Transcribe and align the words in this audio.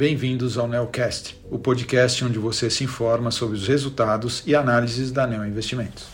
bem-vindos 0.00 0.56
ao 0.56 0.66
Neocast, 0.66 1.38
o 1.50 1.58
podcast 1.58 2.24
onde 2.24 2.38
você 2.38 2.70
se 2.70 2.82
informa 2.84 3.30
sobre 3.30 3.54
os 3.54 3.68
resultados 3.68 4.42
e 4.46 4.54
análises 4.54 5.12
da 5.12 5.26
Neo 5.26 5.44
Investimentos. 5.44 6.08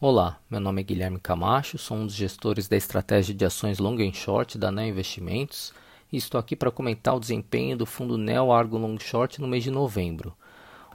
Olá, 0.00 0.40
meu 0.50 0.58
nome 0.58 0.80
é 0.80 0.84
Guilherme 0.84 1.20
Camacho, 1.20 1.78
sou 1.78 1.98
um 1.98 2.06
dos 2.06 2.16
gestores 2.16 2.66
da 2.66 2.76
estratégia 2.76 3.32
de 3.32 3.44
ações 3.44 3.78
long 3.78 3.96
and 4.00 4.12
short 4.12 4.58
da 4.58 4.72
Neo 4.72 4.88
Investimentos 4.88 5.72
e 6.12 6.16
estou 6.16 6.36
aqui 6.36 6.56
para 6.56 6.72
comentar 6.72 7.14
o 7.14 7.20
desempenho 7.20 7.76
do 7.76 7.86
fundo 7.86 8.18
Neo 8.18 8.50
Argo 8.50 8.76
Long 8.76 8.98
Short 8.98 9.40
no 9.40 9.46
mês 9.46 9.62
de 9.62 9.70
novembro. 9.70 10.34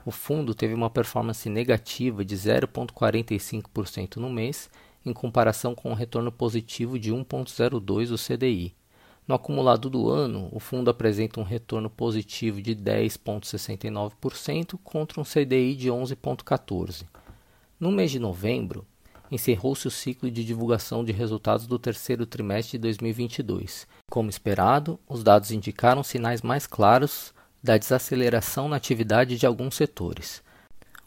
O 0.04 0.10
fundo 0.10 0.54
teve 0.54 0.74
uma 0.74 0.90
performance 0.90 1.48
negativa 1.48 2.22
de 2.22 2.36
0,45% 2.36 4.16
no 4.16 4.28
mês 4.28 4.68
em 5.06 5.12
comparação 5.12 5.74
com 5.74 5.90
um 5.90 5.94
retorno 5.94 6.32
positivo 6.32 6.98
de 6.98 7.12
1,02 7.12 8.08
do 8.08 8.18
CDI. 8.18 8.74
No 9.26 9.34
acumulado 9.34 9.88
do 9.88 10.10
ano, 10.10 10.50
o 10.52 10.60
fundo 10.60 10.90
apresenta 10.90 11.40
um 11.40 11.44
retorno 11.44 11.88
positivo 11.88 12.60
de 12.60 12.76
10,69% 12.76 14.78
contra 14.84 15.18
um 15.20 15.24
CDI 15.24 15.74
de 15.74 15.88
11,14%. 15.88 17.06
No 17.78 17.90
mês 17.90 18.10
de 18.10 18.18
novembro, 18.18 18.86
encerrou-se 19.30 19.86
o 19.86 19.90
ciclo 19.90 20.30
de 20.30 20.44
divulgação 20.44 21.04
de 21.04 21.12
resultados 21.12 21.66
do 21.66 21.78
terceiro 21.78 22.24
trimestre 22.24 22.78
de 22.78 22.82
2022. 22.82 23.86
Como 24.10 24.30
esperado, 24.30 24.98
os 25.08 25.22
dados 25.22 25.50
indicaram 25.50 26.02
sinais 26.02 26.42
mais 26.42 26.66
claros 26.66 27.34
da 27.62 27.76
desaceleração 27.76 28.68
na 28.68 28.76
atividade 28.76 29.36
de 29.36 29.44
alguns 29.44 29.74
setores. 29.74 30.42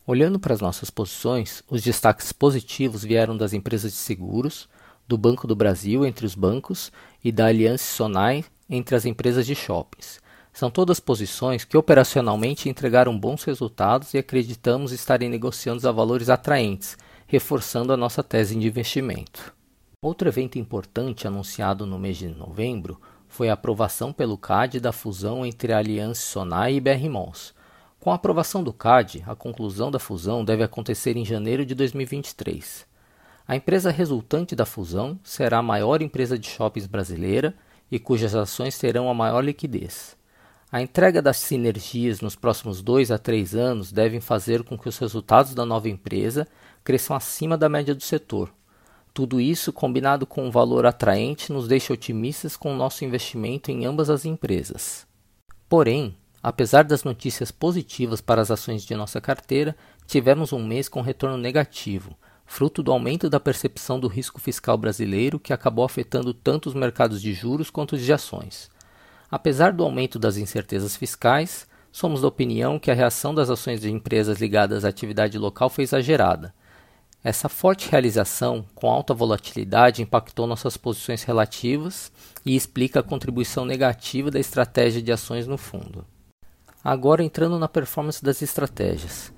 Olhando 0.10 0.40
para 0.40 0.56
as 0.56 0.60
nossas 0.60 0.90
posições, 0.90 1.62
os 1.70 1.84
destaques 1.84 2.32
positivos 2.32 3.04
vieram 3.04 3.38
das 3.38 3.54
empresas 3.54 3.92
de 3.92 3.98
seguros, 4.00 4.68
do 5.08 5.16
Banco 5.16 5.46
do 5.46 5.56
Brasil 5.56 6.04
entre 6.04 6.26
os 6.26 6.34
bancos 6.34 6.92
e 7.24 7.32
da 7.32 7.46
Aliança 7.46 7.84
Sonai 7.84 8.44
entre 8.68 8.96
as 8.96 9.06
empresas 9.06 9.46
de 9.46 9.54
shoppings. 9.54 10.20
São 10.52 10.72
todas 10.72 11.00
posições 11.00 11.64
que 11.64 11.78
operacionalmente 11.78 12.68
entregaram 12.68 13.16
bons 13.16 13.44
resultados 13.44 14.16
e 14.16 14.18
acreditamos 14.18 14.92
estarem 14.92 15.30
negociando 15.30 15.88
a 15.88 15.92
valores 15.92 16.28
atraentes, 16.28 16.98
reforçando 17.28 17.94
a 17.94 17.98
nossa 17.98 18.24
tese 18.24 18.56
de 18.56 18.66
investimento. 18.66 19.54
Outro 20.02 20.28
evento 20.28 20.58
importante 20.58 21.28
anunciado 21.28 21.86
no 21.86 22.00
mês 22.00 22.18
de 22.18 22.30
novembro 22.30 23.00
foi 23.28 23.48
a 23.48 23.54
aprovação 23.54 24.12
pelo 24.12 24.40
CAD 24.40 24.80
da 24.80 24.92
fusão 24.92 25.46
entre 25.46 25.72
a 25.72 25.78
Aliança 25.78 26.20
Sonai 26.20 26.78
e 26.78 26.82
BR 26.82 27.08
Malls. 27.08 27.59
Com 28.00 28.12
a 28.12 28.16
aprovação 28.16 28.64
do 28.64 28.72
CAD, 28.72 29.26
a 29.28 29.36
conclusão 29.36 29.92
da 29.92 30.00
fusão 30.00 30.46
deve 30.46 30.64
acontecer 30.64 31.18
em 31.18 31.26
janeiro 31.26 31.66
de 31.66 31.76
2023. 31.76 32.88
A 33.46 33.58
empresa 33.58 33.92
resultante 33.92 34.56
da 34.56 34.66
fusão 34.66 35.20
será 35.22 35.58
a 35.58 35.64
maior 35.64 36.02
empresa 36.02 36.40
de 36.40 36.48
shoppings 36.48 36.88
brasileira 36.88 37.54
e 37.92 38.00
cujas 38.00 38.34
ações 38.36 38.78
terão 38.78 39.10
a 39.10 39.14
maior 39.14 39.44
liquidez. 39.44 40.16
A 40.72 40.82
entrega 40.82 41.22
das 41.22 41.38
sinergias 41.38 42.22
nos 42.22 42.38
próximos 42.38 42.82
dois 42.82 43.12
a 43.12 43.18
três 43.18 43.54
anos 43.54 43.92
devem 43.92 44.22
fazer 44.22 44.64
com 44.64 44.78
que 44.78 44.88
os 44.88 44.98
resultados 44.98 45.54
da 45.54 45.66
nova 45.66 45.90
empresa 45.90 46.48
cresçam 46.86 47.18
acima 47.18 47.58
da 47.58 47.68
média 47.68 47.94
do 47.94 48.04
setor. 48.04 48.50
Tudo 49.14 49.42
isso, 49.42 49.74
combinado 49.74 50.26
com 50.26 50.48
um 50.48 50.52
valor 50.52 50.86
atraente, 50.86 51.52
nos 51.52 51.68
deixa 51.68 51.92
otimistas 51.92 52.56
com 52.56 52.72
o 52.72 52.78
nosso 52.78 53.04
investimento 53.04 53.72
em 53.72 53.86
ambas 53.86 54.10
as 54.10 54.24
empresas. 54.24 55.06
Porém, 55.68 56.16
Apesar 56.42 56.84
das 56.84 57.04
notícias 57.04 57.52
positivas 57.52 58.22
para 58.22 58.42
as 58.42 58.50
ações 58.50 58.84
de 58.84 58.96
nossa 58.96 59.20
carteira, 59.20 59.76
tivemos 60.08 60.54
um 60.54 60.66
mês 60.66 60.88
com 60.88 61.02
retorno 61.02 61.38
negativo, 61.38 62.16
fruto 62.46 62.82
do 62.82 62.94
aumento 62.94 63.30
da 63.30 63.42
percepção 63.42 64.00
do 64.00 64.08
risco 64.08 64.40
fiscal 64.40 64.78
brasileiro 64.78 65.38
que 65.38 65.52
acabou 65.52 65.84
afetando 65.84 66.34
tanto 66.34 66.68
os 66.68 66.74
mercados 66.74 67.22
de 67.22 67.34
juros 67.34 67.70
quanto 67.70 67.94
os 67.94 68.02
de 68.02 68.14
ações. 68.14 68.70
Apesar 69.30 69.74
do 69.74 69.84
aumento 69.84 70.18
das 70.18 70.38
incertezas 70.38 70.96
fiscais, 70.96 71.68
somos 71.92 72.22
da 72.22 72.28
opinião 72.30 72.80
que 72.80 72.90
a 72.90 72.96
reação 72.96 73.36
das 73.36 73.50
ações 73.50 73.82
de 73.82 73.92
empresas 73.92 74.40
ligadas 74.40 74.86
à 74.86 74.88
atividade 74.88 75.38
local 75.38 75.70
foi 75.70 75.84
exagerada. 75.84 76.54
Essa 77.22 77.50
forte 77.50 77.92
realização, 77.92 78.66
com 78.74 78.90
alta 78.90 79.14
volatilidade, 79.14 80.02
impactou 80.02 80.48
nossas 80.48 80.78
posições 80.78 81.24
relativas 81.24 82.10
e 82.46 82.56
explica 82.56 83.02
a 83.02 83.04
contribuição 83.04 83.66
negativa 83.66 84.32
da 84.32 84.40
estratégia 84.40 85.02
de 85.02 85.12
ações 85.12 85.46
no 85.46 85.58
fundo. 85.58 86.06
Agora 86.84 87.24
entrando 87.24 87.60
na 87.60 87.68
performance 87.68 88.24
das 88.24 88.42
estratégias. 88.42 89.34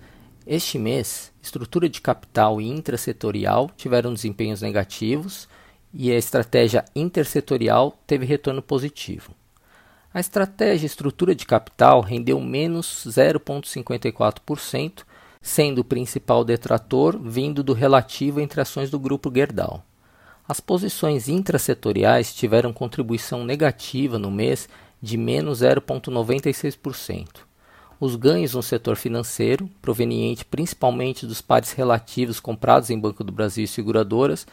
Este 0.45 0.77
mês, 0.77 1.33
estrutura 1.41 1.89
de 1.89 1.99
capital 1.99 2.61
e 2.61 2.67
intrasetorial 2.67 3.69
tiveram 3.75 4.13
desempenhos 4.13 4.61
negativos 4.61 5.47
e 5.91 6.11
a 6.11 6.17
estratégia 6.17 6.85
intersetorial 6.95 7.97
teve 8.05 8.25
retorno 8.25 8.61
positivo. 8.61 9.33
A 10.13 10.19
estratégia 10.19 10.85
estrutura 10.85 11.33
de 11.33 11.45
capital 11.45 12.01
rendeu 12.01 12.39
menos 12.39 13.05
0,54%, 13.07 15.03
sendo 15.41 15.79
o 15.79 15.85
principal 15.85 16.43
detrator 16.45 17.17
vindo 17.19 17.63
do 17.63 17.73
relativo 17.73 18.39
entre 18.39 18.61
ações 18.61 18.91
do 18.91 18.99
grupo 18.99 19.31
Gerdau. 19.33 19.83
As 20.47 20.59
posições 20.59 21.27
intrasetoriais 21.27 22.35
tiveram 22.35 22.73
contribuição 22.73 23.43
negativa 23.43 24.19
no 24.19 24.29
mês 24.29 24.67
de 25.01 25.17
menos 25.17 25.61
0,96%. 25.61 27.27
Os 27.99 28.15
ganhos 28.15 28.53
no 28.53 28.63
setor 28.63 28.95
financeiro, 28.95 29.69
proveniente 29.81 30.45
principalmente 30.45 31.25
dos 31.25 31.41
pares 31.41 31.71
relativos 31.71 32.39
comprados 32.39 32.89
em 32.89 32.99
Banco 32.99 33.23
do 33.23 33.31
Brasil 33.31 33.63
e 33.63 33.67
seguradoras, 33.67 34.47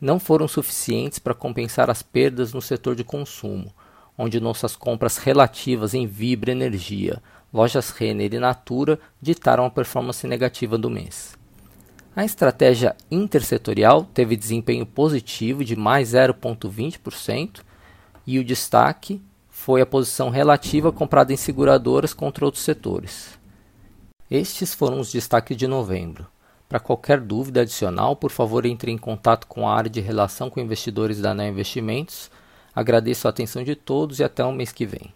não 0.00 0.18
foram 0.18 0.48
suficientes 0.48 1.18
para 1.18 1.34
compensar 1.34 1.90
as 1.90 2.02
perdas 2.02 2.52
no 2.52 2.60
setor 2.60 2.94
de 2.94 3.04
consumo, 3.04 3.72
onde 4.16 4.40
nossas 4.40 4.76
compras 4.76 5.16
relativas 5.16 5.94
em 5.94 6.06
Vibra 6.06 6.52
Energia, 6.52 7.22
lojas 7.52 7.90
Renner 7.90 8.34
e 8.34 8.38
Natura 8.38 8.98
ditaram 9.20 9.64
a 9.64 9.70
performance 9.70 10.26
negativa 10.26 10.76
do 10.76 10.90
mês. 10.90 11.36
A 12.14 12.24
estratégia 12.24 12.94
intersetorial 13.10 14.04
teve 14.04 14.36
desempenho 14.36 14.84
positivo 14.84 15.64
de 15.64 15.74
mais 15.74 16.10
0,20% 16.10 17.62
e 18.26 18.38
o 18.38 18.44
destaque 18.44 19.20
foi 19.62 19.80
a 19.80 19.86
posição 19.86 20.28
relativa 20.28 20.90
comprada 20.90 21.32
em 21.32 21.36
seguradoras 21.36 22.12
contra 22.12 22.44
outros 22.44 22.64
setores. 22.64 23.38
Estes 24.28 24.74
foram 24.74 24.98
os 24.98 25.12
destaques 25.12 25.56
de 25.56 25.68
novembro. 25.68 26.26
Para 26.68 26.80
qualquer 26.80 27.20
dúvida 27.20 27.60
adicional, 27.60 28.16
por 28.16 28.32
favor 28.32 28.66
entre 28.66 28.90
em 28.90 28.98
contato 28.98 29.46
com 29.46 29.68
a 29.68 29.72
área 29.72 29.88
de 29.88 30.00
relação 30.00 30.50
com 30.50 30.58
investidores 30.58 31.20
da 31.20 31.32
Neo 31.32 31.52
Investimentos. 31.52 32.28
Agradeço 32.74 33.28
a 33.28 33.30
atenção 33.30 33.62
de 33.62 33.76
todos 33.76 34.18
e 34.18 34.24
até 34.24 34.44
o 34.44 34.50
mês 34.50 34.72
que 34.72 34.84
vem. 34.84 35.14